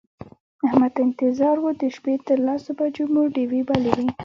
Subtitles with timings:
[0.67, 4.07] احمد ته انتظار و د شپې تر لسو بجو مو ډېوې بلې وې.